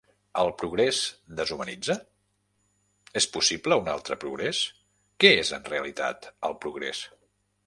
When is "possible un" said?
3.37-3.93